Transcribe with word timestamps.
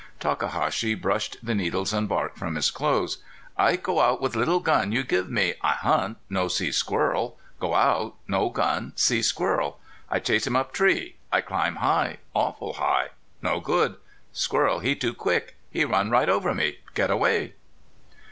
Takahashi 0.19 0.95
brushed 0.95 1.37
the 1.45 1.53
needles 1.53 1.93
and 1.93 2.09
bark 2.09 2.35
from 2.35 2.55
his 2.55 2.71
clothes. 2.71 3.19
"I 3.55 3.75
go 3.75 3.99
out 3.99 4.19
with 4.19 4.35
little 4.35 4.59
gun 4.59 4.91
you 4.91 5.03
give 5.03 5.29
me. 5.29 5.53
I 5.61 5.73
hunt, 5.73 6.17
no 6.27 6.47
see 6.47 6.71
squirrel. 6.71 7.37
Go 7.59 7.75
out 7.75 8.15
no 8.27 8.49
gun 8.49 8.93
see 8.95 9.21
squirrel. 9.21 9.79
I 10.09 10.17
chase 10.19 10.47
him 10.47 10.55
up 10.55 10.71
tree 10.73 11.17
I 11.31 11.41
climb 11.41 11.75
high 11.75 12.17
awful 12.33 12.73
high. 12.73 13.09
No 13.43 13.59
good. 13.59 13.97
Squirrel 14.33 14.79
he 14.79 14.95
too 14.95 15.13
quick. 15.13 15.55
He 15.69 15.85
run 15.85 16.09
right 16.09 16.29
over 16.29 16.55
me 16.55 16.79
get 16.95 17.11
away." 17.11 17.53